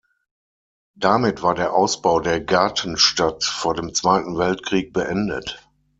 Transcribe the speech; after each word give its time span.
Damit 0.95 1.43
war 1.43 1.53
der 1.53 1.75
Ausbau 1.75 2.21
der 2.21 2.41
Gartenstadt 2.43 3.43
vor 3.43 3.75
dem 3.75 3.93
Zweiten 3.93 4.35
Weltkrieg 4.35 4.93
beendet. 4.93 5.69